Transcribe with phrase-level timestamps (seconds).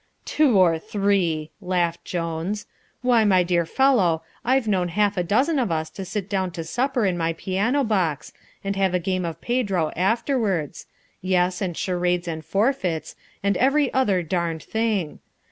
[0.25, 2.65] "Two or three!" laughed Jones;
[3.03, 6.63] "why, my dear fellow, I've known half a dozen of us to sit down to
[6.63, 8.33] supper in my piano box,
[8.63, 10.87] and have a game of pedro afterwards;
[11.21, 15.19] yes, and charades and forfeits, and every other darned thing.